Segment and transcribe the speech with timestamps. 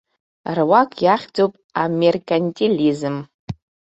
[0.55, 3.15] Руак иахьӡуп амеркантилизм.